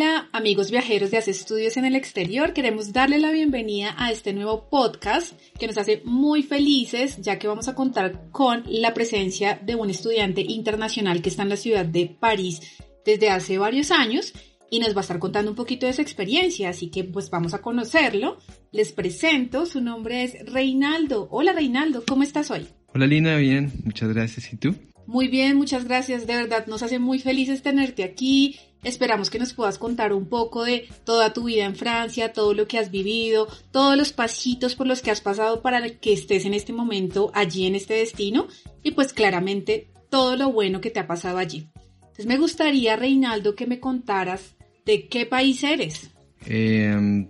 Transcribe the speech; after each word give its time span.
Hola 0.00 0.28
amigos 0.30 0.70
viajeros 0.70 1.10
de 1.10 1.16
Hace 1.16 1.32
Estudios 1.32 1.76
en 1.76 1.84
el 1.84 1.96
Exterior, 1.96 2.52
queremos 2.52 2.92
darle 2.92 3.18
la 3.18 3.32
bienvenida 3.32 3.96
a 3.98 4.12
este 4.12 4.32
nuevo 4.32 4.68
podcast 4.70 5.36
que 5.58 5.66
nos 5.66 5.76
hace 5.76 6.02
muy 6.04 6.44
felices 6.44 7.18
ya 7.20 7.36
que 7.40 7.48
vamos 7.48 7.66
a 7.66 7.74
contar 7.74 8.30
con 8.30 8.62
la 8.68 8.94
presencia 8.94 9.58
de 9.60 9.74
un 9.74 9.90
estudiante 9.90 10.40
internacional 10.40 11.20
que 11.20 11.30
está 11.30 11.42
en 11.42 11.48
la 11.48 11.56
ciudad 11.56 11.84
de 11.84 12.06
París 12.06 12.60
desde 13.04 13.28
hace 13.30 13.58
varios 13.58 13.90
años 13.90 14.34
y 14.70 14.78
nos 14.78 14.94
va 14.94 14.98
a 14.98 15.00
estar 15.00 15.18
contando 15.18 15.50
un 15.50 15.56
poquito 15.56 15.86
de 15.86 15.92
su 15.92 16.00
experiencia, 16.00 16.68
así 16.68 16.90
que 16.90 17.02
pues 17.02 17.28
vamos 17.28 17.52
a 17.52 17.60
conocerlo. 17.60 18.38
Les 18.70 18.92
presento, 18.92 19.66
su 19.66 19.80
nombre 19.80 20.22
es 20.22 20.36
Reinaldo. 20.46 21.26
Hola 21.32 21.52
Reinaldo, 21.52 22.04
¿cómo 22.06 22.22
estás 22.22 22.52
hoy? 22.52 22.68
Hola 22.94 23.08
Lina, 23.08 23.36
bien, 23.38 23.72
muchas 23.82 24.10
gracias. 24.10 24.52
¿Y 24.52 24.58
tú? 24.58 24.76
Muy 25.08 25.26
bien, 25.26 25.56
muchas 25.56 25.86
gracias. 25.86 26.26
De 26.26 26.36
verdad, 26.36 26.66
nos 26.66 26.82
hace 26.82 26.98
muy 26.98 27.18
felices 27.18 27.62
tenerte 27.62 28.04
aquí. 28.04 28.60
Esperamos 28.84 29.28
que 29.28 29.38
nos 29.38 29.54
puedas 29.54 29.78
contar 29.78 30.12
un 30.12 30.26
poco 30.26 30.64
de 30.64 30.88
toda 31.04 31.32
tu 31.32 31.44
vida 31.44 31.64
en 31.64 31.74
Francia, 31.74 32.32
todo 32.32 32.54
lo 32.54 32.68
que 32.68 32.78
has 32.78 32.90
vivido, 32.90 33.48
todos 33.72 33.96
los 33.96 34.12
pasitos 34.12 34.76
por 34.76 34.86
los 34.86 35.02
que 35.02 35.10
has 35.10 35.20
pasado 35.20 35.62
para 35.62 35.88
que 35.88 36.12
estés 36.12 36.44
en 36.44 36.54
este 36.54 36.72
momento 36.72 37.32
allí 37.34 37.66
en 37.66 37.74
este 37.74 37.94
destino 37.94 38.46
y 38.82 38.92
pues 38.92 39.12
claramente 39.12 39.90
todo 40.10 40.36
lo 40.36 40.52
bueno 40.52 40.80
que 40.80 40.90
te 40.90 41.00
ha 41.00 41.06
pasado 41.06 41.38
allí. 41.38 41.68
Entonces 42.00 42.26
me 42.26 42.38
gustaría, 42.38 42.96
Reinaldo, 42.96 43.54
que 43.54 43.66
me 43.66 43.80
contaras 43.80 44.56
de 44.86 45.08
qué 45.08 45.26
país 45.26 45.62
eres. 45.64 46.10
Eh, 46.46 47.26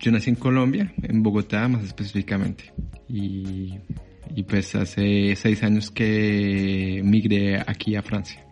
yo 0.00 0.12
nací 0.12 0.30
en 0.30 0.36
Colombia, 0.36 0.92
en 1.02 1.22
Bogotá 1.22 1.68
más 1.68 1.84
específicamente. 1.84 2.72
Y, 3.08 3.78
y 4.34 4.42
pues 4.42 4.74
hace 4.74 5.36
seis 5.36 5.62
años 5.62 5.90
que 5.90 7.00
migré 7.04 7.60
aquí 7.60 7.96
a 7.96 8.02
Francia. 8.02 8.43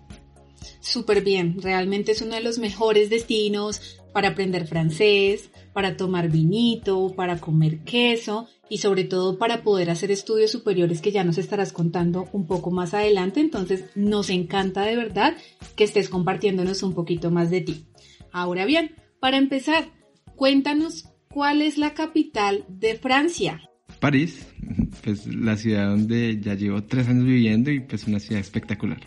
Súper 0.81 1.23
bien, 1.23 1.61
realmente 1.61 2.13
es 2.13 2.23
uno 2.23 2.35
de 2.35 2.43
los 2.43 2.59
mejores 2.59 3.11
destinos 3.11 3.99
para 4.13 4.29
aprender 4.29 4.67
francés, 4.67 5.51
para 5.73 5.97
tomar 5.97 6.31
vinito, 6.31 7.15
para 7.17 7.39
comer 7.39 7.81
queso 7.81 8.47
y 8.69 8.79
sobre 8.79 9.05
todo 9.05 9.39
para 9.39 9.63
poder 9.63 9.91
hacer 9.91 10.11
estudios 10.11 10.51
superiores 10.51 11.01
que 11.01 11.13
ya 11.13 11.25
nos 11.25 11.39
estarás 11.39 11.73
contando 11.73 12.29
un 12.33 12.47
poco 12.47 12.71
más 12.71 12.95
adelante. 12.95 13.41
Entonces 13.41 13.85
nos 13.95 14.31
encanta 14.31 14.83
de 14.83 14.97
verdad 14.97 15.37
que 15.77 15.85
estés 15.85 16.09
compartiéndonos 16.09 16.83
un 16.83 16.95
poquito 16.95 17.31
más 17.31 17.51
de 17.51 17.63
ti. 17.63 17.87
Ahora 18.33 18.65
bien, 18.65 18.95
para 19.21 19.37
empezar, 19.37 19.91
cuéntanos 20.37 21.09
cuál 21.29 21.63
es 21.63 21.79
la 21.79 21.95
capital 21.95 22.65
de 22.69 22.97
Francia. 22.97 23.61
París, 24.01 24.47
pues 25.05 25.27
la 25.27 25.57
ciudad 25.57 25.91
donde 25.91 26.41
ya 26.41 26.55
llevo 26.55 26.83
tres 26.83 27.09
años 27.09 27.25
viviendo 27.25 27.71
y 27.71 27.81
pues 27.81 28.07
una 28.07 28.21
ciudad 28.21 28.41
espectacular. 28.41 29.01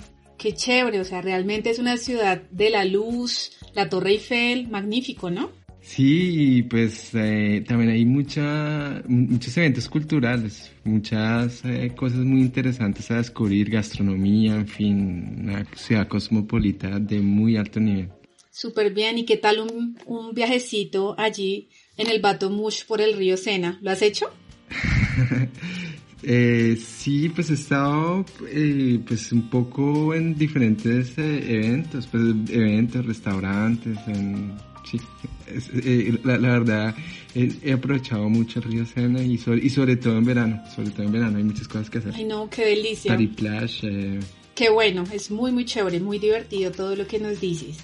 Qué 0.45 0.53
chévere, 0.53 0.99
o 0.99 1.03
sea, 1.03 1.23
realmente 1.23 1.71
es 1.71 1.79
una 1.79 1.97
ciudad 1.97 2.39
de 2.51 2.69
la 2.69 2.85
luz, 2.85 3.53
la 3.73 3.89
Torre 3.89 4.11
Eiffel, 4.11 4.67
magnífico, 4.67 5.31
¿no? 5.31 5.49
Sí, 5.81 6.57
y 6.57 6.61
pues 6.61 7.15
eh, 7.15 7.65
también 7.67 7.89
hay 7.89 8.05
mucha, 8.05 9.01
muchos 9.07 9.57
eventos 9.57 9.89
culturales, 9.89 10.71
muchas 10.83 11.65
eh, 11.65 11.91
cosas 11.95 12.19
muy 12.19 12.41
interesantes 12.41 13.09
a 13.09 13.15
descubrir, 13.15 13.71
gastronomía, 13.71 14.53
en 14.53 14.67
fin, 14.67 15.35
una 15.45 15.65
ciudad 15.75 16.07
cosmopolita 16.07 16.99
de 16.99 17.21
muy 17.21 17.57
alto 17.57 17.79
nivel. 17.79 18.09
Súper 18.51 18.93
bien, 18.93 19.17
¿y 19.17 19.25
qué 19.25 19.37
tal 19.37 19.61
un, 19.61 19.97
un 20.05 20.35
viajecito 20.35 21.15
allí 21.17 21.69
en 21.97 22.07
el 22.07 22.21
Bato 22.21 22.51
Mush 22.51 22.85
por 22.85 23.01
el 23.01 23.17
río 23.17 23.35
Sena? 23.35 23.79
¿Lo 23.81 23.89
has 23.89 24.03
hecho? 24.03 24.29
Eh, 26.27 26.75
sí, 26.83 27.29
pues 27.29 27.51
he 27.51 27.53
estado 27.53 28.25
eh, 28.49 28.99
pues 29.05 29.31
un 29.31 29.47
poco 29.47 30.13
en 30.15 30.35
diferentes 30.35 31.15
eh, 31.19 31.55
eventos, 31.57 32.07
pues 32.07 32.23
eventos, 32.49 33.05
restaurantes, 33.05 33.95
en, 34.07 34.57
sí, 34.89 34.99
es- 35.45 35.69
eh, 35.75 36.17
la, 36.23 36.39
la 36.39 36.49
verdad 36.59 36.95
he, 37.35 37.71
aprovechado 37.71 38.27
mucho 38.27 38.57
el 38.59 38.65
río 38.65 38.85
Sena 38.87 39.21
y 39.21 39.37
sobre, 39.37 39.63
y 39.63 39.69
sobre 39.69 39.97
todo 39.97 40.17
en 40.17 40.25
verano, 40.25 40.63
sobre 40.75 40.89
todo 40.89 41.03
en 41.03 41.11
verano 41.11 41.37
hay 41.37 41.43
muchas 41.43 41.67
cosas 41.67 41.91
que 41.91 41.99
hacer. 41.99 42.13
Ay, 42.15 42.23
no, 42.23 42.49
qué 42.49 42.65
delicia. 42.65 43.15
Plage, 43.35 43.87
eh, 43.87 44.19
Qué 44.55 44.69
bueno, 44.69 45.03
es 45.13 45.29
muy, 45.29 45.51
muy 45.51 45.65
chévere, 45.65 45.99
muy 45.99 46.17
divertido 46.17 46.71
todo 46.71 46.95
lo 46.95 47.05
que 47.05 47.19
nos 47.19 47.39
dices. 47.39 47.77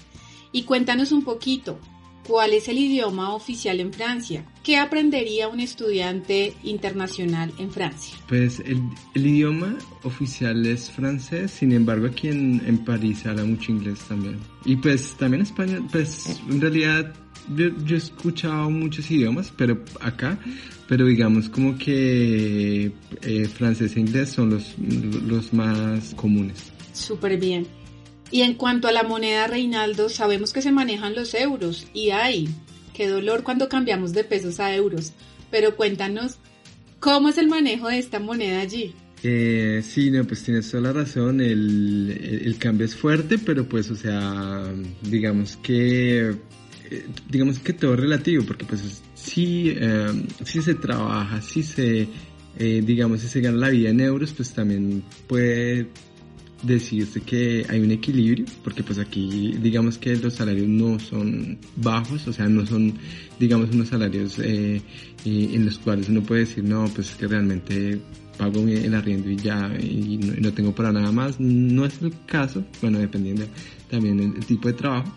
Y 0.52 0.64
cuéntanos 0.64 1.12
un 1.12 1.24
poquito, 1.24 1.78
¿cuál 2.28 2.54
es 2.54 2.68
el 2.68 2.78
idioma 2.78 3.34
oficial 3.34 3.80
en 3.80 3.94
Francia? 3.94 4.46
¿Qué 4.64 4.78
aprendería 4.78 5.48
un 5.48 5.60
estudiante 5.60 6.54
internacional 6.64 7.52
en 7.58 7.72
Francia? 7.72 8.16
pues 8.28 8.60
el, 8.60 8.82
el 9.14 9.26
idioma 9.28 9.78
oficial 10.04 10.66
es 10.66 10.90
francés, 10.90 11.52
sin 11.52 11.72
embargo 11.72 12.08
aquí 12.08 12.30
en, 12.30 12.62
en 12.66 12.78
París 12.86 13.20
se 13.20 13.30
habla 13.30 13.44
mucho 13.44 13.72
inglés 13.72 14.00
también. 14.08 14.40
Y 14.66 14.76
pues 14.78 15.16
también 15.18 15.44
español, 15.44 15.86
pues 15.92 16.40
en 16.50 16.62
realidad 16.62 17.14
yo, 17.56 17.70
yo 17.86 17.96
he 17.96 17.98
escuchado 17.98 18.70
muchos 18.70 19.10
idiomas, 19.10 19.52
pero 19.56 19.84
acá, 20.00 20.38
pero 20.88 21.06
digamos 21.06 21.50
como 21.50 21.78
que 21.78 22.92
eh, 23.22 23.46
francés 23.48 23.96
e 23.96 24.00
inglés 24.00 24.30
son 24.30 24.52
los, 24.52 24.76
los 24.78 25.54
más 25.54 26.14
comunes. 26.16 26.72
Súper 26.94 27.38
bien. 27.38 27.81
Y 28.32 28.42
en 28.44 28.54
cuanto 28.54 28.88
a 28.88 28.92
la 28.92 29.04
moneda 29.04 29.48
Reinaldo, 29.48 30.08
sabemos 30.10 30.54
que 30.54 30.62
se 30.62 30.72
manejan 30.72 31.16
los 31.16 31.34
euros 31.34 31.88
y 31.94 32.12
ay, 32.12 32.48
qué 32.94 33.08
dolor 33.08 33.44
cuando 33.44 33.68
cambiamos 33.68 34.14
de 34.14 34.24
pesos 34.24 34.60
a 34.60 34.74
euros. 34.74 35.12
Pero 35.52 35.76
cuéntanos, 35.76 36.38
¿cómo 37.00 37.28
es 37.30 37.38
el 37.38 37.50
manejo 37.50 37.90
de 37.90 38.00
esta 38.00 38.20
moneda 38.20 38.62
allí? 38.62 38.94
Eh, 39.24 39.82
sí, 39.84 40.10
no, 40.10 40.24
pues 40.26 40.44
tienes 40.44 40.72
toda 40.72 40.82
la 40.84 40.94
razón, 40.94 41.42
el, 41.42 42.56
cambio 42.58 42.86
es 42.86 42.96
fuerte, 42.96 43.38
pero 43.38 43.66
pues, 43.68 43.92
o 43.92 43.96
sea, 43.96 44.64
digamos 45.04 45.58
que, 45.58 46.30
eh, 46.90 47.06
digamos 47.30 47.60
que 47.60 47.74
todo 47.74 47.94
es 47.94 48.00
relativo, 48.00 48.44
porque 48.46 48.66
pues 48.66 48.84
es- 48.84 49.02
sí, 49.14 49.74
eh, 49.76 50.26
sí 50.44 50.62
se 50.64 50.74
trabaja, 50.74 51.40
sí 51.42 51.62
se, 51.62 52.08
eh, 52.58 52.82
digamos, 52.84 53.20
si 53.22 53.28
se 53.28 53.42
gana 53.42 53.58
la 53.58 53.70
vida 53.70 53.90
en 53.90 54.00
euros, 54.00 54.34
pues 54.34 54.54
también 54.54 55.04
puede 55.28 55.88
decirse 56.64 57.22
que 57.22 57.66
hay 57.70 57.80
un 57.80 57.92
equilibrio, 57.92 58.46
porque 58.64 58.84
pues 58.84 59.00
aquí 59.00 59.56
digamos 59.62 59.98
que 59.98 60.16
los 60.16 60.36
salarios 60.36 60.68
no 60.68 61.00
son 61.00 61.58
bajos, 61.78 62.28
o 62.28 62.34
sea, 62.34 62.48
no 62.48 62.66
son, 62.66 62.94
digamos, 63.40 63.72
unos 63.72 63.90
salarios 63.90 64.38
eh, 64.40 64.82
eh, 65.26 65.50
en 65.54 65.66
los 65.66 65.80
cuales 65.80 66.10
uno 66.10 66.22
puede 66.22 66.42
decir, 66.42 66.64
no, 66.64 66.86
pues 66.94 67.12
es 67.12 67.16
que 67.16 67.28
realmente 67.28 68.00
pago 68.38 68.68
el 68.68 68.94
arriendo 68.94 69.30
y 69.30 69.36
ya, 69.36 69.72
y 69.80 70.18
no, 70.18 70.34
y 70.34 70.42
no 70.42 70.54
tengo 70.54 70.74
para 70.74 70.92
nada 70.92 71.12
más. 71.12 71.40
No 71.40 71.86
es 71.86 72.02
el 72.02 72.14
caso, 72.26 72.64
bueno, 72.82 73.00
dependiendo 73.00 73.46
también 73.90 74.20
el, 74.20 74.36
el 74.36 74.46
tipo 74.46 74.68
de 74.68 74.74
trabajo. 74.74 75.12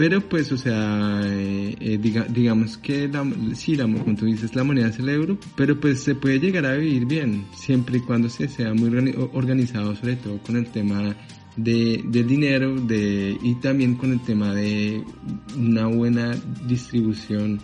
Pero 0.00 0.18
pues, 0.22 0.50
o 0.50 0.56
sea, 0.56 1.20
eh, 1.26 1.76
eh, 1.78 1.98
diga- 2.00 2.26
digamos 2.26 2.78
que 2.78 3.06
la, 3.06 3.22
sí, 3.54 3.76
la, 3.76 3.82
como 3.82 4.16
tú 4.16 4.24
dices, 4.24 4.54
la 4.56 4.64
moneda 4.64 4.88
es 4.88 4.98
el 4.98 5.10
euro, 5.10 5.36
pero 5.56 5.78
pues 5.78 6.00
se 6.00 6.14
puede 6.14 6.40
llegar 6.40 6.64
a 6.64 6.74
vivir 6.74 7.04
bien, 7.04 7.44
siempre 7.54 7.98
y 7.98 8.00
cuando 8.00 8.30
se 8.30 8.48
sea 8.48 8.72
muy 8.72 8.88
organizado, 9.34 9.94
sobre 9.94 10.16
todo 10.16 10.38
con 10.38 10.56
el 10.56 10.64
tema 10.68 11.14
de, 11.54 12.02
del 12.08 12.26
dinero 12.26 12.80
de, 12.80 13.36
y 13.42 13.56
también 13.56 13.96
con 13.96 14.12
el 14.12 14.20
tema 14.20 14.54
de 14.54 15.04
una 15.58 15.86
buena 15.88 16.34
distribución 16.66 17.60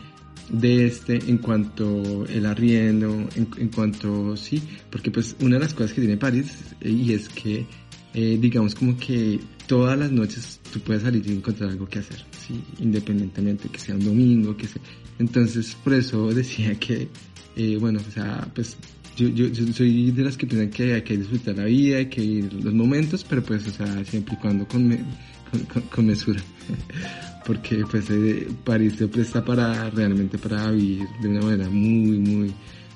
de 0.50 0.88
este 0.88 1.14
en 1.30 1.38
cuanto 1.38 2.26
el 2.26 2.44
arriendo, 2.44 3.14
en, 3.34 3.48
en 3.56 3.68
cuanto, 3.68 4.36
sí, 4.36 4.60
porque 4.90 5.10
pues 5.10 5.36
una 5.40 5.54
de 5.54 5.60
las 5.62 5.72
cosas 5.72 5.94
que 5.94 6.02
tiene 6.02 6.18
París 6.18 6.52
eh, 6.82 6.90
y 6.90 7.14
es 7.14 7.30
que 7.30 7.64
digamos 8.12 8.74
como 8.74 8.96
que 8.98 9.40
todas 9.66 9.98
las 9.98 10.10
noches 10.12 10.60
tú 10.72 10.80
puedes 10.80 11.02
salir 11.02 11.22
y 11.26 11.32
encontrar 11.32 11.70
algo 11.70 11.86
que 11.88 11.98
hacer, 12.00 12.24
¿sí? 12.46 12.60
independientemente 12.80 13.68
que 13.68 13.78
sea 13.78 13.94
un 13.94 14.04
domingo, 14.04 14.56
que 14.56 14.66
sea. 14.66 14.82
Entonces, 15.18 15.76
por 15.82 15.94
eso 15.94 16.28
decía 16.32 16.74
que, 16.78 17.08
eh, 17.56 17.76
bueno, 17.80 18.00
o 18.06 18.10
sea, 18.10 18.48
pues 18.54 18.76
yo, 19.16 19.28
yo, 19.28 19.46
yo 19.48 19.72
soy 19.72 20.10
de 20.10 20.22
las 20.22 20.36
que 20.36 20.46
piensan 20.46 20.70
que 20.70 20.94
hay 20.94 21.02
que 21.02 21.16
disfrutar 21.16 21.56
la 21.56 21.64
vida, 21.64 21.96
hay 21.98 22.06
que 22.06 22.20
vivir 22.20 22.52
los 22.52 22.74
momentos, 22.74 23.24
pero 23.28 23.42
pues, 23.42 23.66
o 23.66 23.70
sea, 23.70 24.04
siempre 24.04 24.34
y 24.34 24.36
cuando 24.40 24.66
con, 24.68 24.86
me- 24.86 25.02
con, 25.50 25.60
con- 25.62 25.82
con 25.82 26.06
mesura. 26.06 26.40
Porque 27.46 27.84
pues 27.90 28.10
eh, 28.10 28.48
París 28.64 28.94
se 28.98 29.06
presta 29.08 29.44
para, 29.44 29.88
realmente 29.90 30.36
para 30.36 30.70
vivir 30.72 31.06
de 31.22 31.28
una 31.28 31.40
manera 31.42 31.70
muy, 31.70 32.18
muy, 32.18 32.52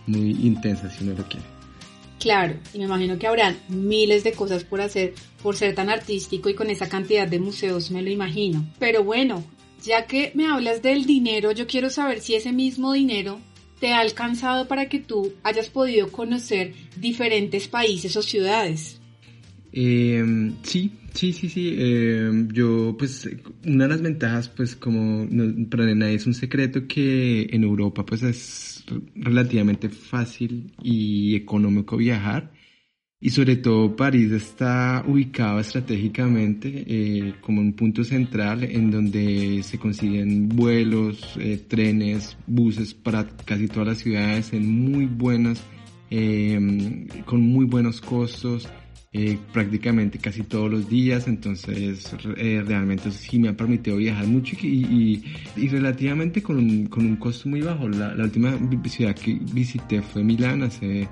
muy 0.09 0.31
intensa 0.45 0.91
si 0.91 1.05
uno 1.05 1.15
lo 1.17 1.25
quiere. 1.29 1.47
Claro, 2.21 2.55
y 2.75 2.79
me 2.79 2.85
imagino 2.85 3.19
que 3.19 3.27
habrán 3.27 3.59
miles 3.69 4.23
de 4.23 4.33
cosas 4.33 4.63
por 4.63 4.83
hacer 4.83 5.15
por 5.43 5.57
ser 5.57 5.75
tan 5.75 5.89
artístico 5.89 6.51
y 6.51 6.55
con 6.55 6.69
esa 6.69 6.89
cantidad 6.89 7.27
de 7.27 7.39
museos, 7.39 7.91
me 7.91 8.03
lo 8.03 8.11
imagino. 8.11 8.67
Pero 8.79 9.03
bueno, 9.03 9.43
ya 9.83 10.07
que 10.07 10.33
me 10.35 10.47
hablas 10.47 10.83
del 10.83 11.07
dinero, 11.07 11.53
yo 11.53 11.67
quiero 11.67 11.89
saber 11.89 12.21
si 12.21 12.35
ese 12.35 12.53
mismo 12.53 12.93
dinero 12.93 13.41
te 13.81 13.93
ha 13.93 14.01
alcanzado 14.01 14.69
para 14.69 14.91
que 14.91 15.01
tú 15.01 15.33
hayas 15.43 15.71
podido 15.71 16.13
conocer 16.13 16.75
diferentes 16.97 17.69
países 17.69 18.15
o 18.17 18.23
ciudades? 18.23 19.00
Eh, 19.73 20.53
sí, 20.63 20.93
sí, 21.15 21.33
sí, 21.33 21.49
sí. 21.49 21.75
Eh, 21.79 22.31
yo, 22.53 22.97
pues, 22.99 23.29
una 23.65 23.85
de 23.85 23.91
las 23.91 24.03
ventajas, 24.03 24.49
pues, 24.49 24.77
como 24.77 25.29
para 25.71 25.95
nadie 25.95 26.15
es 26.15 26.27
un 26.27 26.35
secreto 26.35 26.87
que 26.87 27.49
en 27.51 27.65
Europa, 27.65 28.05
pues, 28.05 28.23
es 28.23 28.85
relativamente 29.15 29.89
fácil 29.89 30.73
y 30.83 31.35
económico 31.37 31.97
viajar. 31.97 32.53
Y 33.23 33.31
sobre 33.31 33.57
todo 33.57 33.95
París 33.97 34.33
está 34.33 35.05
ubicado 35.07 35.61
estratégicamente 35.61 36.85
eh, 36.87 37.35
como 37.43 37.61
un 37.61 37.75
punto 37.75 38.03
central 38.03 38.65
en 38.65 38.91
donde 38.91 39.63
se 39.63 39.79
consiguen 39.79 40.49
vuelos, 40.49 41.37
eh, 41.39 41.63
trenes, 41.69 42.35
buses 42.47 42.95
para 42.95 43.27
casi 43.45 43.69
todas 43.69 43.89
las 43.89 43.99
ciudades 43.99 44.55
en 44.55 44.67
muy 44.67 45.05
buenas, 45.05 45.63
con 47.27 47.43
muy 47.43 47.67
buenos 47.67 48.01
costos. 48.01 48.67
Eh, 49.13 49.37
prácticamente 49.53 50.21
casi 50.21 50.45
todos 50.45 50.71
los 50.71 50.89
días, 50.89 51.27
entonces 51.27 52.15
eh, 52.37 52.63
realmente 52.65 53.11
sí 53.11 53.41
me 53.41 53.49
ha 53.49 53.57
permitido 53.57 53.97
viajar 53.97 54.25
mucho 54.29 54.55
y, 54.63 55.21
relativamente 55.57 56.41
con 56.45 56.59
un, 56.59 56.87
con 56.87 57.05
un, 57.07 57.17
costo 57.17 57.49
muy 57.49 57.61
bajo. 57.61 57.89
La, 57.89 58.15
última 58.23 58.57
ciudad 58.85 59.17
que 59.17 59.33
visité 59.53 60.01
fue 60.01 60.23
Milán 60.23 60.63
hace, 60.63 61.09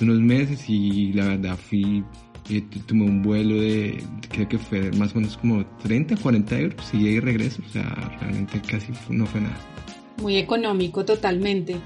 unos 0.00 0.20
meses 0.20 0.64
y 0.70 1.12
la 1.12 1.28
verdad 1.28 1.58
fui, 1.58 2.02
eh, 2.48 2.64
tomé 2.86 3.04
un 3.04 3.20
vuelo 3.20 3.60
de, 3.60 4.02
creo 4.30 4.48
que 4.48 4.56
fue 4.58 4.90
más 4.92 5.12
o 5.12 5.16
menos 5.16 5.36
como 5.36 5.66
30, 5.82 6.16
40 6.16 6.58
euros 6.60 6.94
y 6.94 7.08
y 7.08 7.20
regreso, 7.20 7.60
o 7.68 7.70
sea, 7.70 8.16
realmente 8.22 8.58
casi 8.62 8.90
no 9.10 9.26
fue 9.26 9.42
nada. 9.42 9.58
Muy 10.16 10.38
económico 10.38 11.04
totalmente. 11.04 11.76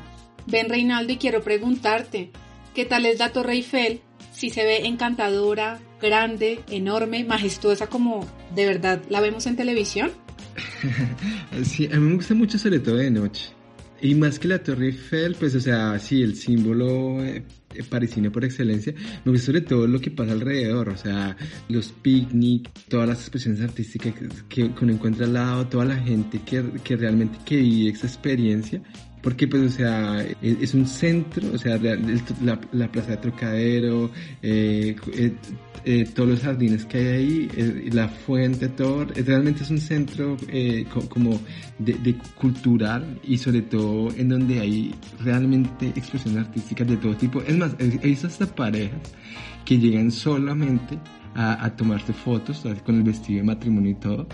Ven 0.47 0.69
Reinaldo 0.69 1.15
y 1.15 1.17
quiero 1.17 1.43
preguntarte, 1.43 2.31
¿qué 2.77 2.85
tal 2.85 3.07
es 3.07 3.19
la 3.19 3.33
Torre 3.33 3.55
Eiffel 3.55 4.03
si 4.39 4.51
se 4.51 4.65
ve 4.65 4.87
encantadora, 4.87 5.81
grande, 6.01 6.61
enorme, 6.71 7.25
majestuosa 7.25 7.89
como 7.89 8.25
de 8.55 8.67
verdad 8.67 9.03
la 9.09 9.21
vemos 9.21 9.47
en 9.47 9.57
televisión? 9.57 10.13
sí, 11.65 11.87
a 11.87 11.97
mí 11.97 12.11
me 12.11 12.15
gusta 12.15 12.35
mucho 12.35 12.57
sobre 12.57 12.79
todo 12.79 12.97
de 12.97 13.11
noche. 13.11 13.51
Y 14.01 14.15
más 14.15 14.39
que 14.39 14.47
la 14.47 14.63
Torre 14.63 14.87
Eiffel, 14.87 15.35
pues 15.35 15.57
o 15.57 15.61
sea, 15.61 15.99
sí, 15.99 16.23
el 16.23 16.37
símbolo 16.37 17.25
eh, 17.25 17.43
parisino 17.85 18.31
por 18.31 18.45
excelencia, 18.45 18.95
me 19.25 19.39
sobre 19.39 19.61
todo 19.61 19.87
lo 19.87 20.01
que 20.01 20.11
pasa 20.11 20.33
alrededor, 20.33 20.89
o 20.91 20.97
sea, 20.97 21.37
los 21.69 21.93
picnic, 21.93 22.69
todas 22.89 23.09
las 23.09 23.21
expresiones 23.21 23.61
artísticas 23.61 24.15
que, 24.49 24.73
que 24.73 24.85
uno 24.85 24.93
encuentra 24.93 25.27
al 25.27 25.35
lado, 25.35 25.67
toda 25.67 25.85
la 25.85 25.97
gente 25.97 26.41
que, 26.45 26.65
que 26.83 26.97
realmente 26.97 27.39
que 27.45 27.57
vive 27.57 27.91
esa 27.91 28.07
experiencia 28.07 28.83
porque 29.23 29.49
pues 29.49 29.63
o 29.63 29.71
sea 29.71 30.25
es, 30.41 30.75
un 30.75 30.87
centro 30.87 31.53
o 31.53 31.59
sea 31.59 31.77
la, 32.41 32.61
la 32.73 32.91
plaza 32.91 33.11
de 33.11 33.17
Trocadero 33.17 34.11
eh, 34.43 34.95
eh, 35.13 35.33
eh, 35.85 36.07
todos 36.15 36.29
los 36.29 36.41
jardines 36.41 36.85
que 36.85 36.99
hay 36.99 37.07
ahí 37.07 37.49
eh, 37.57 37.91
la 37.93 38.09
fuente 38.09 38.69
todo 38.69 39.07
realmente 39.07 39.63
es 39.63 39.71
un 39.71 39.79
centro 39.79 40.37
eh, 40.49 40.85
co 40.93 41.09
como 41.09 41.41
de, 41.79 41.95
de, 41.95 42.17
cultural 42.35 43.21
y 43.25 43.39
sobre 43.39 43.63
todo 43.63 44.11
en 44.17 44.29
donde 44.29 44.61
hay 44.61 44.95
realmente 45.21 45.89
expresiones 45.95 46.47
artísticas 46.47 46.89
de 46.89 46.97
todo 46.97 47.15
tipo. 47.15 47.41
Es 47.43 47.57
más 47.57 47.68
he 47.79 47.87
visto 47.87 48.27
hasta 48.27 48.47
parejas 48.47 49.01
que 49.65 49.79
llegan 49.79 50.11
solamente 50.11 50.99
a 51.35 51.71
tomarse 51.77 52.13
fotos 52.13 52.65
con 52.85 52.97
el 52.97 53.03
vestido 53.05 53.39
de 53.39 53.45
matrimonio 53.45 53.93
y 53.93 53.95
todo 53.95 54.27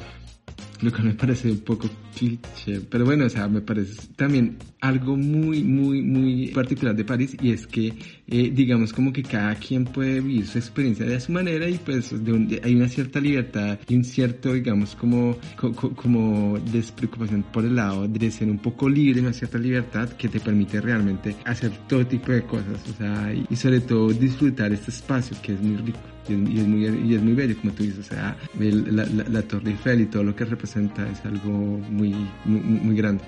lo 0.81 0.93
que 0.93 1.03
me 1.03 1.15
parece 1.15 1.51
un 1.51 1.61
poco 1.61 1.89
cliché, 2.15 2.81
pero 2.89 3.05
bueno, 3.05 3.27
o 3.27 3.29
sea, 3.29 3.49
me 3.49 3.61
parece 3.61 4.09
también 4.17 4.57
algo 4.81 5.17
muy, 5.17 5.65
muy, 5.65 6.03
muy 6.03 6.49
particular 6.49 6.95
de 6.95 7.05
París 7.05 7.37
y 7.41 7.53
es 7.53 7.67
que, 7.67 7.93
eh, 8.27 8.51
digamos, 8.55 8.93
como 8.93 9.13
que 9.13 9.23
cada 9.23 9.55
quien 9.55 9.85
puede 9.85 10.21
vivir 10.21 10.47
su 10.47 10.59
experiencia 10.59 11.07
de 11.07 11.19
su 11.21 11.33
manera 11.33 11.69
y 11.69 11.79
pues 11.79 12.25
de 12.25 12.33
un, 12.33 12.59
hay 12.63 12.75
una 12.75 12.89
cierta 12.89 13.21
libertad 13.21 13.79
y 13.89 13.97
un 13.97 14.05
cierto, 14.05 14.53
digamos, 14.53 14.95
como, 14.95 15.37
co, 15.57 15.73
como 15.73 16.59
despreocupación 16.73 17.45
por 17.45 17.65
el 17.65 17.77
lado 17.77 18.07
de 18.07 18.31
ser 18.31 18.49
un 18.49 18.59
poco 18.59 18.89
libre, 18.89 19.21
una 19.21 19.33
cierta 19.33 19.59
libertad 19.59 20.11
que 20.11 20.29
te 20.29 20.41
permite 20.41 20.81
realmente 20.81 21.37
hacer 21.45 21.73
todo 21.89 22.07
tipo 22.07 22.33
de 22.33 22.43
cosas, 22.43 22.81
o 22.91 22.97
sea, 22.97 23.33
y, 23.33 23.47
y 23.49 23.57
sobre 23.57 23.81
todo 23.81 24.13
disfrutar 24.13 24.73
este 24.73 24.91
espacio 24.91 25.37
que 25.43 25.55
es 25.55 25.61
muy 25.61 25.77
rico 25.77 26.15
y 26.29 26.33
es, 26.33 26.49
y 26.49 26.61
es, 26.61 26.67
muy, 26.67 27.11
y 27.11 27.15
es 27.15 27.23
muy 27.23 27.35
bello, 27.35 27.57
como 27.61 27.73
tú 27.73 27.83
dices, 27.83 27.99
o 27.99 28.15
sea, 28.15 28.37
el, 28.59 28.97
la, 28.97 29.05
la, 29.07 29.25
la, 29.29 29.43
Torre 29.43 29.71
Eiffel 29.71 30.03
y 30.03 30.07
todo 30.07 30.25
lo 30.25 30.35
que 30.35 30.45
representa 30.45 30.64
es 30.65 31.25
algo 31.25 31.51
muy, 31.51 32.15
muy, 32.45 32.61
muy 32.61 32.97
grande. 32.97 33.25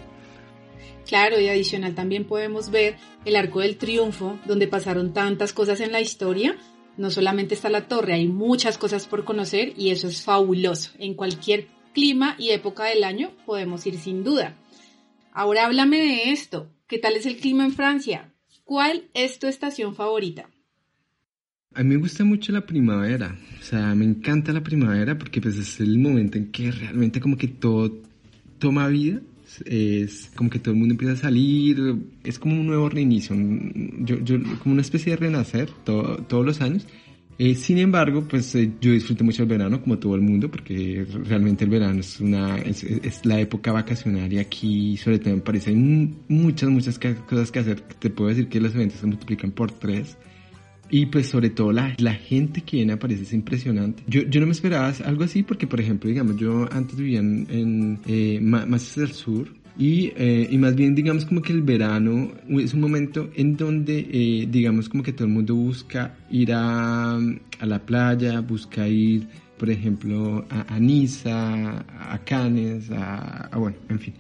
Claro, 1.06 1.38
y 1.38 1.48
adicional 1.48 1.94
también 1.94 2.24
podemos 2.24 2.70
ver 2.70 2.96
el 3.24 3.36
Arco 3.36 3.60
del 3.60 3.76
Triunfo, 3.76 4.38
donde 4.44 4.66
pasaron 4.66 5.12
tantas 5.12 5.52
cosas 5.52 5.80
en 5.80 5.92
la 5.92 6.00
historia. 6.00 6.56
No 6.96 7.10
solamente 7.10 7.54
está 7.54 7.68
la 7.68 7.86
torre, 7.86 8.14
hay 8.14 8.26
muchas 8.26 8.76
cosas 8.78 9.06
por 9.06 9.24
conocer 9.24 9.72
y 9.76 9.90
eso 9.90 10.08
es 10.08 10.22
fabuloso. 10.22 10.90
En 10.98 11.14
cualquier 11.14 11.68
clima 11.92 12.34
y 12.38 12.50
época 12.50 12.84
del 12.84 13.04
año 13.04 13.30
podemos 13.46 13.86
ir 13.86 13.98
sin 13.98 14.24
duda. 14.24 14.56
Ahora 15.32 15.66
háblame 15.66 15.98
de 15.98 16.30
esto. 16.30 16.70
¿Qué 16.88 16.98
tal 16.98 17.14
es 17.14 17.26
el 17.26 17.36
clima 17.36 17.64
en 17.64 17.72
Francia? 17.72 18.32
¿Cuál 18.64 19.08
es 19.14 19.38
tu 19.38 19.46
estación 19.46 19.94
favorita? 19.94 20.48
A 21.74 21.82
mí 21.82 21.90
me 21.90 21.96
gusta 21.96 22.24
mucho 22.24 22.52
la 22.52 22.64
primavera, 22.64 23.36
o 23.60 23.62
sea, 23.62 23.94
me 23.94 24.06
encanta 24.06 24.52
la 24.52 24.62
primavera 24.62 25.18
porque 25.18 25.42
pues 25.42 25.58
es 25.58 25.78
el 25.80 25.98
momento 25.98 26.38
en 26.38 26.50
que 26.50 26.70
realmente 26.70 27.20
como 27.20 27.36
que 27.36 27.48
todo 27.48 28.02
toma 28.58 28.88
vida, 28.88 29.20
es 29.66 30.30
como 30.34 30.48
que 30.48 30.58
todo 30.58 30.72
el 30.72 30.80
mundo 30.80 30.94
empieza 30.94 31.12
a 31.12 31.16
salir, 31.16 31.96
es 32.24 32.38
como 32.38 32.58
un 32.58 32.66
nuevo 32.66 32.88
reinicio, 32.88 33.36
yo, 33.98 34.18
yo, 34.20 34.38
como 34.62 34.72
una 34.72 34.82
especie 34.82 35.12
de 35.12 35.16
renacer 35.16 35.68
todo, 35.84 36.16
todos 36.24 36.46
los 36.46 36.60
años. 36.62 36.86
Eh, 37.38 37.54
sin 37.54 37.76
embargo, 37.76 38.26
pues 38.26 38.54
eh, 38.54 38.72
yo 38.80 38.92
disfruto 38.92 39.22
mucho 39.22 39.42
el 39.42 39.48
verano 39.48 39.82
como 39.82 39.98
todo 39.98 40.14
el 40.14 40.22
mundo 40.22 40.50
porque 40.50 41.06
realmente 41.24 41.64
el 41.64 41.70
verano 41.70 42.00
es 42.00 42.18
una 42.18 42.56
es, 42.56 42.82
es 42.82 43.26
la 43.26 43.38
época 43.38 43.72
vacacionaria 43.72 44.40
aquí, 44.40 44.96
sobre 44.96 45.18
todo 45.18 45.34
en 45.34 45.42
París 45.42 45.66
hay 45.66 45.74
muchas 45.76 46.70
muchas 46.70 46.98
cosas 46.98 47.50
que 47.50 47.58
hacer. 47.58 47.82
Te 47.82 48.08
puedo 48.08 48.30
decir 48.30 48.48
que 48.48 48.58
los 48.58 48.74
eventos 48.74 49.00
se 49.00 49.06
multiplican 49.06 49.50
por 49.50 49.70
tres. 49.70 50.16
Y 50.88 51.06
pues 51.06 51.28
sobre 51.28 51.50
todo 51.50 51.72
la, 51.72 51.94
la 51.98 52.14
gente 52.14 52.60
que 52.60 52.76
viene 52.78 52.92
a 52.92 52.98
París 52.98 53.20
es 53.20 53.32
impresionante. 53.32 54.02
Yo, 54.06 54.22
yo 54.22 54.40
no 54.40 54.46
me 54.46 54.52
esperaba 54.52 54.92
algo 55.04 55.24
así 55.24 55.42
porque, 55.42 55.66
por 55.66 55.80
ejemplo, 55.80 56.08
digamos, 56.08 56.36
yo 56.36 56.68
antes 56.72 56.96
vivía 56.96 57.18
en, 57.18 57.46
en 57.50 57.98
eh, 58.06 58.38
más 58.40 58.82
hacia 58.82 59.04
el 59.04 59.12
sur 59.12 59.48
y, 59.78 60.12
eh, 60.16 60.48
y, 60.50 60.56
más 60.56 60.74
bien 60.74 60.94
digamos 60.94 61.26
como 61.26 61.42
que 61.42 61.52
el 61.52 61.60
verano 61.60 62.32
es 62.48 62.72
un 62.72 62.80
momento 62.80 63.28
en 63.34 63.58
donde 63.58 64.08
eh, 64.10 64.48
digamos 64.50 64.88
como 64.88 65.02
que 65.02 65.12
todo 65.12 65.26
el 65.26 65.34
mundo 65.34 65.54
busca 65.54 66.16
ir 66.30 66.52
a, 66.54 67.16
a 67.16 67.66
la 67.66 67.78
playa, 67.84 68.40
busca 68.40 68.88
ir, 68.88 69.28
por 69.58 69.68
ejemplo, 69.68 70.46
a, 70.48 70.74
a 70.74 70.80
Niza, 70.80 71.84
a 72.10 72.18
Cannes, 72.24 72.90
a, 72.90 73.48
a 73.48 73.58
bueno, 73.58 73.76
en 73.90 73.98
fin. 73.98 74.14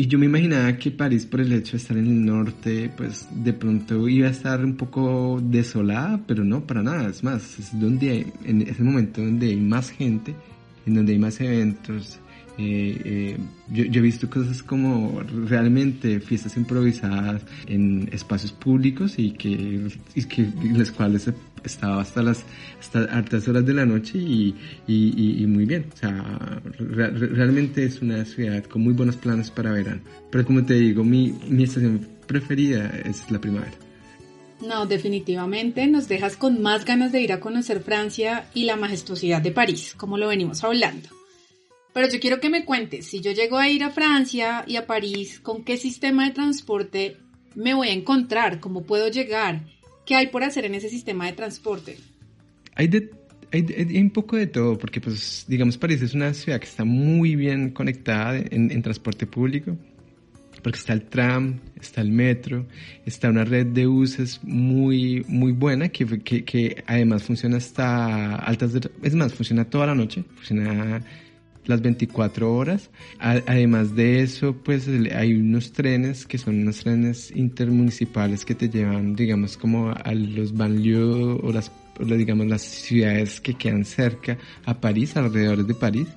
Y 0.00 0.06
yo 0.06 0.16
me 0.16 0.26
imaginaba 0.26 0.76
que 0.76 0.92
París, 0.92 1.26
por 1.26 1.40
el 1.40 1.52
hecho 1.52 1.72
de 1.72 1.78
estar 1.78 1.96
en 1.96 2.06
el 2.06 2.24
norte, 2.24 2.88
pues 2.96 3.26
de 3.32 3.52
pronto 3.52 4.08
iba 4.08 4.28
a 4.28 4.30
estar 4.30 4.64
un 4.64 4.76
poco 4.76 5.40
desolada, 5.42 6.20
pero 6.24 6.44
no, 6.44 6.64
para 6.64 6.84
nada. 6.84 7.08
Es 7.08 7.24
más, 7.24 7.58
es 7.58 7.80
donde 7.80 8.10
hay, 8.10 8.32
en 8.44 8.62
ese 8.62 8.84
momento 8.84 9.20
donde 9.20 9.48
hay 9.48 9.56
más 9.56 9.90
gente, 9.90 10.36
en 10.86 10.94
donde 10.94 11.14
hay 11.14 11.18
más 11.18 11.40
eventos. 11.40 12.20
Eh, 12.58 13.00
eh, 13.04 13.38
yo, 13.68 13.84
yo, 13.84 14.00
he 14.00 14.02
visto 14.02 14.28
cosas 14.28 14.64
como 14.64 15.22
realmente 15.46 16.18
fiestas 16.18 16.56
improvisadas 16.56 17.42
en 17.68 18.08
espacios 18.12 18.50
públicos 18.50 19.14
y 19.16 19.30
que, 19.30 19.88
y 20.14 20.24
que 20.24 20.48
las 20.72 20.90
cuales 20.90 21.30
estaba 21.64 22.02
hasta 22.02 22.22
las 22.22 22.44
hasta 22.80 23.04
altas 23.04 23.46
horas 23.48 23.64
de 23.64 23.74
la 23.74 23.86
noche 23.86 24.18
y, 24.18 24.54
y, 24.86 25.46
muy 25.46 25.66
bien. 25.66 25.86
O 25.92 25.96
sea, 25.96 26.60
re, 26.78 27.10
realmente 27.10 27.84
es 27.84 28.02
una 28.02 28.24
ciudad 28.24 28.64
con 28.64 28.82
muy 28.82 28.92
buenos 28.92 29.16
planes 29.16 29.50
para 29.50 29.72
verano. 29.72 30.00
Pero 30.30 30.44
como 30.44 30.64
te 30.64 30.74
digo, 30.74 31.04
mi, 31.04 31.32
mi 31.48 31.64
estación 31.64 32.06
preferida 32.26 32.88
es 33.04 33.30
la 33.30 33.40
primavera. 33.40 33.74
No, 34.66 34.86
definitivamente 34.86 35.86
nos 35.86 36.08
dejas 36.08 36.36
con 36.36 36.60
más 36.60 36.84
ganas 36.84 37.12
de 37.12 37.20
ir 37.20 37.32
a 37.32 37.38
conocer 37.38 37.80
Francia 37.80 38.46
y 38.54 38.64
la 38.64 38.74
majestuosidad 38.74 39.40
de 39.40 39.52
París, 39.52 39.94
como 39.96 40.18
lo 40.18 40.28
venimos 40.28 40.64
hablando. 40.64 41.17
Pero 41.92 42.08
yo 42.08 42.20
quiero 42.20 42.40
que 42.40 42.50
me 42.50 42.64
cuentes, 42.64 43.06
si 43.06 43.20
yo 43.20 43.32
llego 43.32 43.58
a 43.58 43.68
ir 43.68 43.82
a 43.82 43.90
Francia 43.90 44.64
y 44.66 44.76
a 44.76 44.86
París, 44.86 45.40
¿con 45.40 45.64
qué 45.64 45.76
sistema 45.76 46.26
de 46.26 46.34
transporte 46.34 47.16
me 47.54 47.74
voy 47.74 47.88
a 47.88 47.92
encontrar? 47.92 48.60
¿Cómo 48.60 48.84
puedo 48.84 49.08
llegar? 49.08 49.64
¿Qué 50.06 50.14
hay 50.14 50.28
por 50.28 50.44
hacer 50.44 50.64
en 50.64 50.74
ese 50.74 50.88
sistema 50.88 51.26
de 51.26 51.32
transporte? 51.32 51.98
Hay, 52.74 52.88
de, 52.88 53.10
hay, 53.52 53.66
hay, 53.76 54.00
un 54.00 54.10
poco 54.10 54.36
de 54.36 54.46
todo, 54.46 54.78
porque 54.78 55.00
pues 55.00 55.44
digamos 55.48 55.76
París 55.76 56.00
es 56.02 56.14
una 56.14 56.32
ciudad 56.34 56.60
que 56.60 56.66
está 56.66 56.84
muy 56.84 57.34
bien 57.34 57.70
conectada 57.70 58.38
en, 58.38 58.70
en 58.70 58.82
transporte 58.82 59.26
público, 59.26 59.76
porque 60.62 60.78
está 60.78 60.92
el 60.92 61.02
tram, 61.02 61.60
está 61.80 62.00
el 62.00 62.10
metro, 62.10 62.66
está 63.04 63.28
una 63.28 63.44
red 63.44 63.66
de 63.66 63.86
buses 63.86 64.40
muy, 64.42 65.24
muy 65.28 65.52
buena 65.52 65.88
que, 65.88 66.06
que, 66.20 66.44
que 66.44 66.84
además 66.86 67.22
funciona 67.22 67.56
hasta 67.56 68.36
altas, 68.36 68.72
de, 68.72 68.90
es 69.02 69.14
más, 69.14 69.34
funciona 69.34 69.64
toda 69.64 69.86
la 69.86 69.94
noche, 69.94 70.24
funciona 70.36 71.02
las 71.68 71.82
24 71.82 72.52
horas. 72.52 72.90
además 73.20 73.94
de 73.94 74.22
eso, 74.22 74.56
pues 74.56 74.88
hay 74.88 75.34
unos 75.34 75.72
trenes 75.72 76.26
que 76.26 76.38
son 76.38 76.62
unos 76.62 76.80
trenes 76.80 77.30
intermunicipales 77.30 78.44
que 78.44 78.54
te 78.54 78.68
llevan, 78.68 79.14
digamos, 79.14 79.56
como 79.56 79.90
a 79.90 80.12
los 80.14 80.56
banlieues 80.56 81.40
o 81.42 81.52
las, 81.52 81.70
digamos, 82.00 82.46
las 82.46 82.62
ciudades 82.62 83.40
que 83.40 83.54
quedan 83.54 83.84
cerca 83.84 84.38
a 84.64 84.80
París, 84.80 85.16
alrededor 85.16 85.64
de 85.64 85.74
París. 85.74 86.08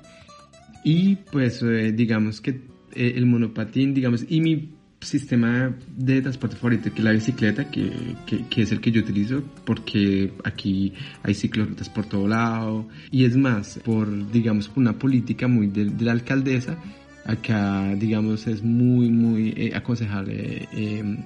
Y 0.84 1.16
pues 1.30 1.62
eh, 1.62 1.92
digamos 1.92 2.40
que 2.40 2.50
eh, 2.94 3.12
el 3.14 3.26
monopatín, 3.26 3.94
digamos, 3.94 4.24
y 4.28 4.40
mi 4.40 4.70
sistema 5.02 5.74
de 5.96 6.22
transporte 6.22 6.56
favorito 6.56 6.92
que 6.92 7.02
la 7.02 7.12
bicicleta, 7.12 7.70
que, 7.70 8.16
que, 8.26 8.62
es 8.62 8.72
el 8.72 8.80
que 8.80 8.90
yo 8.90 9.00
utilizo, 9.00 9.42
porque 9.64 10.32
aquí 10.44 10.92
hay 11.22 11.34
ciclorutas 11.34 11.88
por 11.88 12.06
todo 12.06 12.28
lado. 12.28 12.88
Y 13.10 13.24
es 13.24 13.36
más, 13.36 13.80
por, 13.84 14.30
digamos, 14.30 14.70
una 14.76 14.98
política 14.98 15.48
muy 15.48 15.66
de, 15.68 15.90
la 16.04 16.12
alcaldesa, 16.12 16.76
acá, 17.24 17.94
digamos, 17.94 18.46
es 18.46 18.62
muy, 18.62 19.10
muy 19.10 19.54
eh, 19.56 19.72
aconsejable 19.74 20.68
eh, 20.72 21.18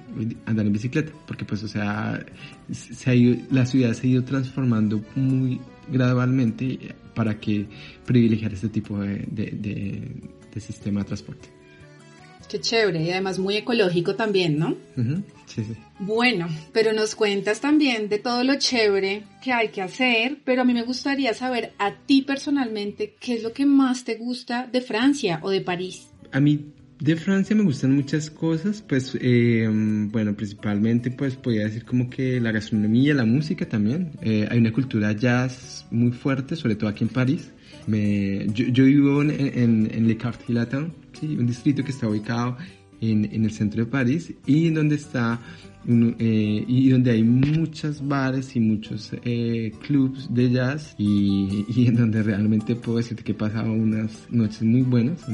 andar 0.45 0.65
en 0.65 0.73
bicicleta, 0.73 1.11
porque 1.25 1.45
pues, 1.45 1.63
o 1.63 1.67
sea, 1.67 2.23
se 2.71 3.09
ha 3.09 3.37
la 3.51 3.65
ciudad 3.65 3.93
se 3.93 4.07
ha 4.07 4.09
ido 4.09 4.23
transformando 4.23 5.03
muy 5.15 5.59
gradualmente 5.91 6.95
para 7.15 7.39
que 7.39 7.65
privilegiar 8.05 8.53
este 8.53 8.69
tipo 8.69 8.99
de, 8.99 9.25
de 9.31 10.59
sistema 10.59 11.01
de 11.01 11.05
transporte. 11.05 11.56
Qué 12.49 12.59
chévere 12.59 13.03
y 13.03 13.11
además 13.11 13.39
muy 13.39 13.57
ecológico 13.57 14.15
también, 14.15 14.57
¿no? 14.57 14.77
Sí, 15.45 15.63
sí. 15.63 15.75
Bueno, 15.99 16.47
pero 16.71 16.93
nos 16.93 17.15
cuentas 17.15 17.59
también 17.59 18.07
de 18.07 18.19
todo 18.19 18.43
lo 18.43 18.55
chévere 18.55 19.23
que 19.43 19.51
hay 19.51 19.69
que 19.69 19.81
hacer, 19.81 20.37
pero 20.45 20.61
a 20.61 20.65
mí 20.65 20.73
me 20.73 20.83
gustaría 20.83 21.33
saber 21.33 21.73
a 21.79 21.95
ti 21.95 22.21
personalmente 22.21 23.15
qué 23.19 23.35
es 23.35 23.43
lo 23.43 23.51
que 23.51 23.65
más 23.65 24.03
te 24.03 24.15
gusta 24.15 24.67
de 24.71 24.81
Francia 24.81 25.39
o 25.41 25.49
de 25.49 25.61
París. 25.61 26.09
A 26.31 26.39
mí 26.39 26.71
de 26.99 27.15
Francia 27.15 27.55
me 27.55 27.63
gustan 27.63 27.95
muchas 27.95 28.29
cosas, 28.29 28.81
pues 28.81 29.17
eh, 29.21 29.67
bueno, 29.71 30.35
principalmente 30.35 31.11
pues 31.11 31.35
podría 31.35 31.65
decir 31.65 31.85
como 31.85 32.09
que 32.09 32.39
la 32.39 32.51
gastronomía, 32.51 33.13
la 33.13 33.25
música 33.25 33.67
también. 33.67 34.11
Eh, 34.21 34.47
hay 34.49 34.57
una 34.59 34.71
cultura 34.71 35.11
jazz 35.11 35.85
muy 35.91 36.11
fuerte, 36.11 36.55
sobre 36.55 36.75
todo 36.75 36.89
aquí 36.89 37.03
en 37.03 37.09
París. 37.09 37.51
Me, 37.85 38.47
yo, 38.53 38.83
vivo 38.83 39.21
en, 39.21 39.31
en, 39.31 39.89
en 39.93 40.07
Le 40.07 40.17
Quartier 40.17 40.49
Latin, 40.49 40.91
un 41.25 41.47
distrito 41.47 41.83
que 41.83 41.91
está 41.91 42.07
ubicado 42.07 42.57
en, 43.01 43.25
en, 43.25 43.45
el 43.45 43.51
centro 43.51 43.83
de 43.83 43.89
París 43.89 44.33
y 44.45 44.69
donde 44.69 44.95
está 44.95 45.39
eh, 45.89 46.65
y 46.67 46.89
donde 46.89 47.11
hay 47.11 47.23
muchos 47.23 48.05
bares 48.05 48.57
y 48.57 48.59
muchos 48.59 49.13
eh, 49.23 49.71
clubs 49.87 50.27
de 50.33 50.51
jazz 50.51 50.93
y, 50.97 51.87
en 51.87 51.95
donde 51.95 52.23
realmente 52.23 52.75
puedo 52.75 52.97
decirte 52.97 53.23
que 53.23 53.31
he 53.31 53.35
pasado 53.35 53.71
unas 53.71 54.27
noches 54.29 54.63
muy 54.63 54.81
buenas 54.81 55.25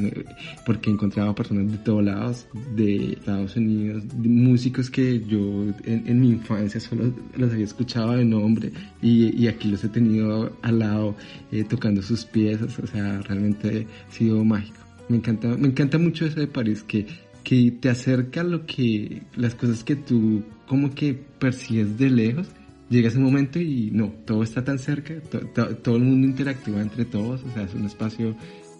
porque 0.64 0.92
he 0.92 0.94
encontrado 0.94 1.34
personas 1.34 1.72
de 1.72 1.78
todos 1.80 2.04
lados 2.04 2.48
de 2.76 3.14
Estados 3.14 3.56
Unidos 3.56 4.04
músicos 4.16 4.92
que 4.92 5.22
yo 5.22 5.74
en, 5.86 6.22
mi 6.22 6.30
infancia 6.30 6.80
solo 6.80 7.12
los 7.36 7.52
había 7.52 7.66
escuchado 7.66 8.12
de 8.12 8.24
nombre 8.24 8.72
y, 9.02 9.48
aquí 9.48 9.70
los 9.70 9.84
he 9.84 9.90
tenido 9.90 10.56
al 10.62 10.80
lado 10.80 11.16
eh, 11.52 11.64
tocando 11.64 12.04
sus 12.04 12.26
piezas 12.26 12.78
o 12.78 12.86
sea 12.86 13.24
realmente 13.24 13.88
ha 14.08 14.14
sido 14.14 14.46
mágico 14.46 14.83
me 15.10 15.18
encanta, 15.18 15.48
me 15.50 15.68
encanta 15.68 15.98
mucho 15.98 16.26
eso 16.26 16.40
de 16.40 16.48
París, 16.48 16.84
que, 16.84 17.08
que 17.44 17.72
te 17.72 17.90
acerca 17.90 18.42
a 18.42 18.44
lo 18.44 18.66
que, 18.66 19.24
las 19.36 19.56
cosas 19.56 19.84
que 19.84 19.96
tú 19.96 20.44
como 20.68 20.94
que 20.94 21.14
persigues 21.14 21.98
de 21.98 22.10
lejos. 22.10 22.48
Llegas 22.90 23.16
un 23.16 23.24
momento 23.24 23.60
y 23.60 23.90
no, 23.92 24.10
todo 24.26 24.44
está 24.44 24.64
tan 24.64 24.78
cerca, 24.78 25.16
todo 25.82 25.96
el 25.96 26.04
mundo 26.04 26.28
interactúa 26.28 26.82
entre 26.82 27.06
todos, 27.06 27.42
o 27.44 27.52
sea, 27.54 27.64
es 27.64 27.74
un 27.74 27.86
espacio 27.86 28.36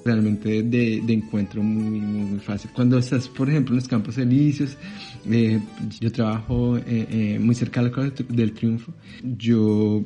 realmente 0.06 0.62
de, 0.64 1.02
de 1.02 1.14
encuentro 1.14 1.64
muy, 1.64 2.00
muy, 2.00 2.22
muy, 2.26 2.40
fácil. 2.40 2.70
Cuando 2.74 2.98
estás, 2.98 3.28
por 3.28 3.50
ejemplo, 3.50 3.74
en 3.74 3.78
los 3.78 3.88
campos 3.88 4.18
elíseos, 4.18 4.78
eh, 5.30 5.60
yo 6.00 6.12
trabajo 6.12 6.78
eh, 6.78 6.84
eh, 6.88 7.40
muy 7.40 7.56
cerca 7.56 7.82
del, 7.82 8.14
del 8.30 8.54
Triunfo, 8.54 8.94
yo 9.24 10.04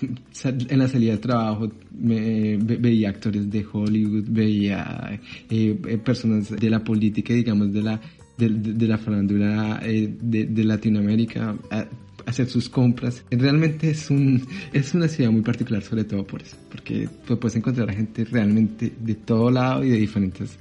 en 0.44 0.78
la 0.78 0.88
salida 0.88 1.12
de 1.12 1.18
trabajo 1.18 1.70
me, 1.96 2.56
veía 2.56 3.10
actores 3.10 3.50
de 3.50 3.64
Hollywood, 3.70 4.24
veía 4.28 5.20
eh, 5.50 5.78
eh, 5.86 5.98
personas 5.98 6.50
de 6.50 6.70
la 6.70 6.82
política, 6.82 7.34
digamos, 7.34 7.72
de 7.72 7.82
la, 7.82 8.00
de, 8.36 8.86
la 8.88 8.98
farándula 8.98 9.80
eh, 9.82 10.12
de, 10.20 10.64
Latinoamérica 10.64 11.56
hacer 12.26 12.46
sus 12.46 12.68
compras. 12.68 13.24
Realmente 13.30 13.90
es, 13.90 14.10
un, 14.10 14.42
es 14.72 14.94
una 14.94 15.08
ciudad 15.08 15.30
muy 15.30 15.42
particular, 15.42 15.82
sobre 15.82 16.04
todo 16.04 16.26
por 16.26 16.42
eso, 16.42 16.56
porque 16.70 17.08
puedes 17.26 17.56
encontrar 17.56 17.90
a 17.90 17.92
gente 17.92 18.24
realmente 18.24 18.92
de 18.98 19.14
todo 19.14 19.50
lado 19.50 19.84
y 19.84 19.90
de 19.90 19.98
diferentes 19.98 20.58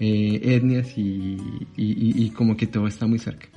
etnias 0.00 0.92
y 0.96 2.30
como 2.30 2.56
que 2.56 2.66
todo 2.66 2.86
está 2.88 3.06
muy 3.06 3.18
cerca. 3.18 3.53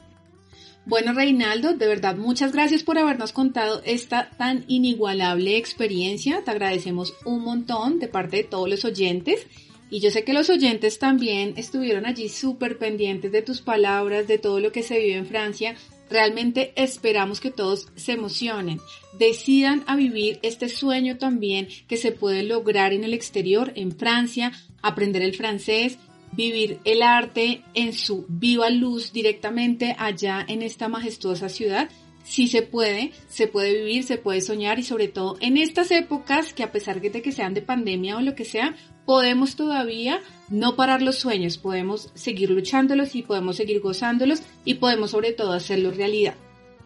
Bueno, 0.87 1.11
Reinaldo, 1.11 1.73
de 1.73 1.85
verdad, 1.85 2.15
muchas 2.15 2.53
gracias 2.53 2.81
por 2.81 2.97
habernos 2.97 3.33
contado 3.33 3.81
esta 3.83 4.29
tan 4.37 4.63
inigualable 4.69 5.57
experiencia. 5.57 6.45
Te 6.45 6.51
agradecemos 6.51 7.13
un 7.25 7.41
montón 7.41 7.99
de 7.99 8.07
parte 8.07 8.37
de 8.37 8.43
todos 8.45 8.69
los 8.69 8.85
oyentes. 8.85 9.47
Y 9.89 9.99
yo 9.99 10.11
sé 10.11 10.23
que 10.23 10.31
los 10.31 10.49
oyentes 10.49 10.97
también 10.97 11.55
estuvieron 11.57 12.05
allí 12.05 12.29
súper 12.29 12.77
pendientes 12.77 13.33
de 13.33 13.41
tus 13.41 13.59
palabras, 13.59 14.29
de 14.29 14.37
todo 14.37 14.61
lo 14.61 14.71
que 14.71 14.81
se 14.81 14.97
vive 14.97 15.15
en 15.15 15.25
Francia. 15.25 15.75
Realmente 16.09 16.71
esperamos 16.77 17.41
que 17.41 17.51
todos 17.51 17.89
se 17.97 18.13
emocionen, 18.13 18.79
decidan 19.19 19.83
a 19.87 19.97
vivir 19.97 20.39
este 20.41 20.69
sueño 20.69 21.17
también 21.17 21.67
que 21.89 21.97
se 21.97 22.13
puede 22.13 22.43
lograr 22.43 22.93
en 22.93 23.03
el 23.03 23.13
exterior, 23.13 23.73
en 23.75 23.91
Francia, 23.91 24.53
aprender 24.81 25.21
el 25.21 25.35
francés, 25.35 25.97
vivir 26.31 26.79
el 26.83 27.01
arte 27.01 27.63
en 27.73 27.93
su 27.93 28.25
viva 28.27 28.69
luz 28.69 29.11
directamente 29.11 29.95
allá 29.97 30.45
en 30.47 30.61
esta 30.61 30.87
majestuosa 30.87 31.49
ciudad. 31.49 31.89
Sí 32.23 32.47
se 32.47 32.61
puede, 32.61 33.11
se 33.29 33.47
puede 33.47 33.73
vivir, 33.73 34.03
se 34.03 34.17
puede 34.17 34.41
soñar 34.41 34.79
y 34.79 34.83
sobre 34.83 35.07
todo 35.07 35.37
en 35.39 35.57
estas 35.57 35.91
épocas 35.91 36.53
que 36.53 36.63
a 36.63 36.71
pesar 36.71 36.99
de 36.99 37.21
que 37.21 37.31
sean 37.31 37.53
de 37.53 37.61
pandemia 37.61 38.17
o 38.17 38.21
lo 38.21 38.35
que 38.35 38.43
sea, 38.43 38.75
podemos 39.05 39.55
todavía 39.55 40.21
no 40.49 40.75
parar 40.75 41.01
los 41.01 41.17
sueños, 41.17 41.57
podemos 41.57 42.11
seguir 42.13 42.49
luchándolos 42.49 43.15
y 43.15 43.23
podemos 43.23 43.55
seguir 43.55 43.79
gozándolos 43.79 44.41
y 44.65 44.75
podemos 44.75 45.11
sobre 45.11 45.31
todo 45.31 45.53
hacerlos 45.53 45.95
realidad. 45.95 46.35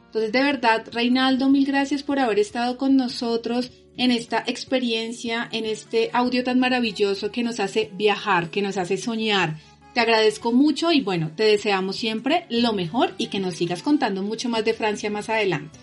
Entonces 0.05 0.31
de 0.31 0.43
verdad, 0.43 0.85
Reinaldo, 0.91 1.49
mil 1.49 1.65
gracias 1.65 2.03
por 2.03 2.19
haber 2.19 2.37
estado 2.37 2.77
con 2.77 2.95
nosotros 2.95 3.71
en 4.01 4.09
esta 4.09 4.43
experiencia, 4.47 5.47
en 5.51 5.63
este 5.63 6.09
audio 6.11 6.43
tan 6.43 6.59
maravilloso 6.59 7.31
que 7.31 7.43
nos 7.43 7.59
hace 7.59 7.91
viajar, 7.95 8.49
que 8.49 8.63
nos 8.63 8.77
hace 8.77 8.97
soñar. 8.97 9.57
Te 9.93 9.99
agradezco 9.99 10.51
mucho 10.51 10.91
y 10.91 11.01
bueno, 11.01 11.29
te 11.35 11.43
deseamos 11.43 11.97
siempre 11.97 12.45
lo 12.49 12.73
mejor 12.73 13.13
y 13.19 13.27
que 13.27 13.39
nos 13.39 13.53
sigas 13.53 13.83
contando 13.83 14.23
mucho 14.23 14.49
más 14.49 14.65
de 14.65 14.73
Francia 14.73 15.11
más 15.11 15.29
adelante. 15.29 15.77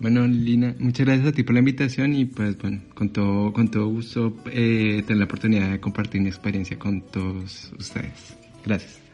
Bueno, 0.00 0.26
Lina, 0.26 0.74
muchas 0.80 1.06
gracias 1.06 1.28
a 1.28 1.32
ti 1.32 1.44
por 1.44 1.54
la 1.54 1.60
invitación 1.60 2.16
y 2.16 2.24
pues 2.24 2.58
bueno, 2.58 2.80
con 2.94 3.10
todo, 3.10 3.52
con 3.52 3.70
todo 3.70 3.86
gusto 3.90 4.36
eh, 4.46 5.04
tener 5.06 5.18
la 5.18 5.24
oportunidad 5.26 5.70
de 5.70 5.78
compartir 5.78 6.22
mi 6.22 6.28
experiencia 6.28 6.76
con 6.76 7.00
todos 7.00 7.70
ustedes. 7.78 8.36
Gracias. 8.64 9.05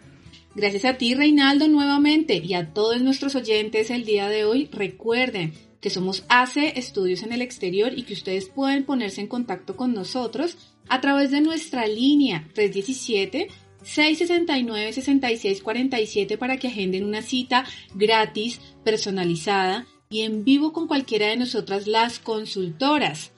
Gracias 0.55 0.85
a 0.85 0.99
ti, 0.99 1.15
Reinaldo, 1.15 1.69
nuevamente 1.69 2.43
y 2.45 2.55
a 2.55 2.73
todos 2.73 3.01
nuestros 3.01 3.35
oyentes 3.35 3.91
el 3.91 4.05
día 4.05 4.29
de 4.29 4.45
hoy. 4.45 4.69
Recuerden, 4.73 5.55
que 5.83 5.91
somos 5.91 6.25
ACE 6.29 6.79
Estudios 6.79 7.23
en 7.25 7.33
el 7.33 7.43
Exterior 7.43 7.93
y 7.95 8.05
que 8.05 8.15
ustedes 8.15 8.49
pueden 8.49 8.85
ponerse 8.85 9.21
en 9.21 9.27
contacto 9.27 9.77
con 9.77 9.93
nosotros 9.93 10.57
a 10.89 11.01
través 11.01 11.33
de 11.33 11.41
nuestra 11.43 11.87
línea 11.87 12.49
317 12.55 13.49
669-6647 13.83 16.39
para 16.39 16.57
que 16.57 16.69
agenden 16.69 17.05
una 17.05 17.21
cita 17.21 17.67
gratis, 17.97 18.61
personalizada 18.85 19.89
y 20.09 20.21
en 20.21 20.45
vivo 20.45 20.73
con 20.73 20.87
cualquiera 20.87 21.27
de 21.27 21.37
nosotras 21.37 21.89
las 21.89 22.21
consultoras. 22.21 23.33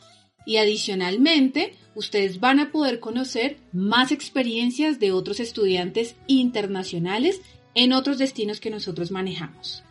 Y 0.45 0.59
adicionalmente, 0.59 1.79
ustedes 1.95 2.41
van 2.41 2.61
a 2.61 2.71
poder 2.71 3.01
conocer 3.01 3.57
más 3.73 4.13
experiencias 4.13 4.99
de 4.99 5.13
otros 5.13 5.41
estudiantes 5.41 6.17
internacionales 6.27 7.41
en 7.75 7.93
otros 7.93 8.19
destinos 8.19 8.61
que 8.61 8.71
nosotros 8.71 9.11
manejamos. 9.11 9.83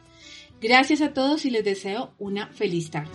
Gracias 0.61 1.01
a 1.01 1.13
todos 1.13 1.45
y 1.45 1.49
les 1.49 1.65
deseo 1.65 2.13
una 2.17 2.47
feliz 2.47 2.89
tarde. 2.89 3.11